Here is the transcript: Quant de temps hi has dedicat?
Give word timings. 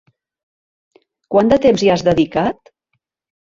Quant 1.35 1.51
de 1.51 1.59
temps 1.67 1.85
hi 1.85 1.93
has 1.97 2.05
dedicat? 2.09 2.73